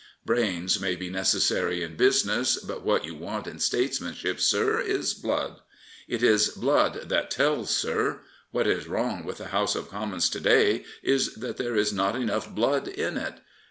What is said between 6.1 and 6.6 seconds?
is